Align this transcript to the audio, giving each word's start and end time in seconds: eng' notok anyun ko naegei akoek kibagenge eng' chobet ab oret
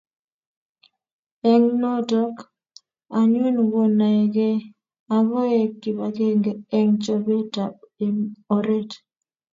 eng' 1.51 1.71
notok 1.81 2.35
anyun 3.19 3.55
ko 3.71 3.81
naegei 3.97 4.57
akoek 5.15 5.69
kibagenge 5.81 6.51
eng' 6.77 6.95
chobet 7.03 7.53
ab 7.65 7.75
oret 8.55 8.91